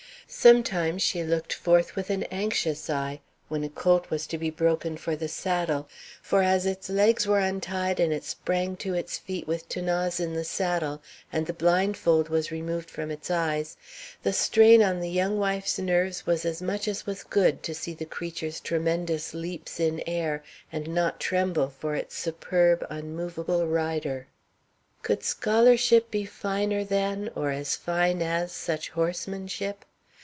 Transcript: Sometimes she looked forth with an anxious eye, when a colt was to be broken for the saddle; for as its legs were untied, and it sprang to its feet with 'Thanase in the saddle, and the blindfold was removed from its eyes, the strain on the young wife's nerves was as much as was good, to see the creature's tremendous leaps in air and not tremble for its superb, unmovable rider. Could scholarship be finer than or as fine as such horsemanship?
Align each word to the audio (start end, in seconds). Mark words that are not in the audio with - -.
Sometimes 0.33 1.01
she 1.01 1.23
looked 1.25 1.51
forth 1.51 1.97
with 1.97 2.09
an 2.09 2.23
anxious 2.31 2.89
eye, 2.89 3.19
when 3.49 3.65
a 3.65 3.69
colt 3.69 4.09
was 4.09 4.25
to 4.27 4.37
be 4.37 4.49
broken 4.49 4.95
for 4.95 5.13
the 5.13 5.27
saddle; 5.27 5.89
for 6.21 6.41
as 6.41 6.65
its 6.65 6.89
legs 6.89 7.27
were 7.27 7.41
untied, 7.41 7.99
and 7.99 8.13
it 8.13 8.23
sprang 8.23 8.77
to 8.77 8.93
its 8.93 9.17
feet 9.17 9.45
with 9.45 9.67
'Thanase 9.67 10.21
in 10.21 10.33
the 10.33 10.45
saddle, 10.45 11.01
and 11.33 11.47
the 11.47 11.53
blindfold 11.53 12.29
was 12.29 12.49
removed 12.49 12.89
from 12.89 13.11
its 13.11 13.29
eyes, 13.29 13.75
the 14.23 14.31
strain 14.31 14.81
on 14.81 15.01
the 15.01 15.09
young 15.09 15.37
wife's 15.37 15.77
nerves 15.77 16.25
was 16.25 16.45
as 16.45 16.61
much 16.61 16.87
as 16.87 17.05
was 17.05 17.23
good, 17.23 17.61
to 17.63 17.75
see 17.75 17.93
the 17.93 18.05
creature's 18.05 18.61
tremendous 18.61 19.33
leaps 19.33 19.81
in 19.81 20.01
air 20.07 20.41
and 20.71 20.87
not 20.95 21.19
tremble 21.19 21.67
for 21.67 21.93
its 21.93 22.17
superb, 22.17 22.87
unmovable 22.89 23.67
rider. 23.67 24.27
Could 25.03 25.23
scholarship 25.23 26.09
be 26.09 26.23
finer 26.23 26.85
than 26.85 27.29
or 27.35 27.51
as 27.51 27.75
fine 27.75 28.21
as 28.21 28.53
such 28.53 28.91
horsemanship? 28.91 29.83